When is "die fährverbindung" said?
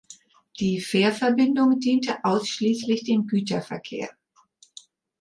0.59-1.77